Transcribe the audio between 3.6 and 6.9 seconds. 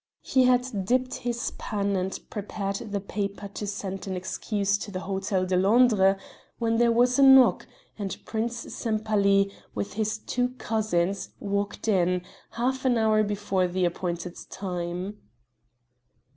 send an excuse to the Hotel de Londres when